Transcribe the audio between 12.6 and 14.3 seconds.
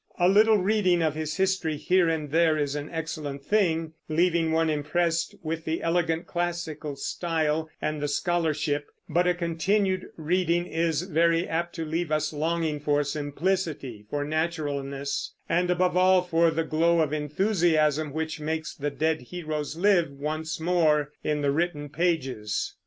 for simplicity, for